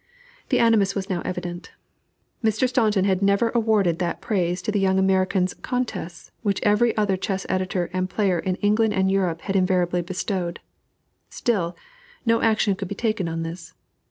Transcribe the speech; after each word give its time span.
The 0.49 0.57
animus 0.57 0.95
was 0.95 1.11
now 1.11 1.21
evident. 1.25 1.73
Mr. 2.43 2.67
Staunton 2.67 3.05
had 3.05 3.21
never 3.21 3.49
awarded 3.49 3.99
that 3.99 4.19
praise 4.19 4.63
to 4.63 4.71
the 4.71 4.79
young 4.79 4.97
American's 4.97 5.53
contests 5.53 6.31
which 6.41 6.59
every 6.63 6.97
other 6.97 7.15
chess 7.15 7.45
editor 7.47 7.87
and 7.93 8.09
player 8.09 8.39
in 8.39 8.55
England 8.65 8.95
and 8.95 9.11
Europe 9.11 9.41
had 9.41 9.55
invariably 9.55 10.01
bestowed: 10.01 10.59
still, 11.29 11.75
no 12.25 12.41
action 12.41 12.73
could 12.75 12.87
be 12.87 12.95
taken 12.95 13.27
on 13.29 13.43
this. 13.43 13.75